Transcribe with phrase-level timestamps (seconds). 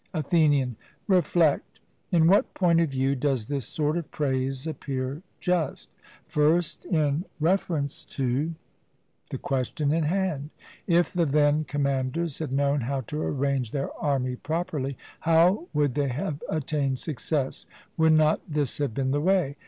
[0.15, 0.77] ATHENIAN:
[1.07, 1.79] Reflect;
[2.11, 5.91] in what point of view does this sort of praise appear just:
[6.25, 8.55] First, in reference to
[9.29, 10.49] the question in hand:
[10.87, 16.07] If the then commanders had known how to arrange their army properly, how would they
[16.09, 17.67] have attained success?
[17.95, 19.55] Would not this have been the way?